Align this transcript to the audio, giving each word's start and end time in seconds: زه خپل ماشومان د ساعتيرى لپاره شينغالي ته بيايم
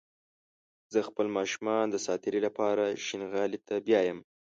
زه 0.93 0.99
خپل 1.09 1.27
ماشومان 1.37 1.85
د 1.89 1.95
ساعتيرى 2.05 2.39
لپاره 2.47 2.83
شينغالي 3.05 3.59
ته 3.67 3.75
بيايم 3.85 4.17